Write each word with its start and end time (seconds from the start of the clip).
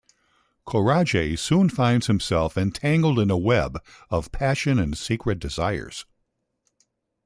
Coraje 0.65 1.37
soon 1.37 1.69
finds 1.69 2.07
himself 2.07 2.57
entangled 2.57 3.19
in 3.19 3.29
a 3.29 3.37
web 3.37 3.77
of 4.09 4.31
passion 4.31 4.79
and 4.79 4.97
secret 4.97 5.37
desires. 5.37 6.07